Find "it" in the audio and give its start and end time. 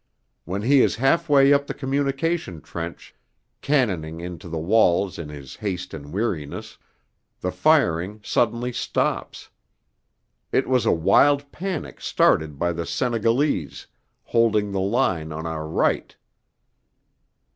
10.51-10.67